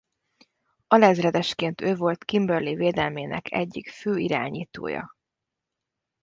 Alezredesként 0.87 1.81
ő 1.81 1.95
volt 1.95 2.23
Kimberley 2.25 2.75
védelmének 2.75 3.51
egyik 3.51 3.89
fő 3.89 4.17
irányítója. 4.17 5.15